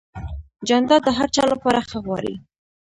[0.67, 2.33] جانداد د هر چا لپاره ښه غواړي.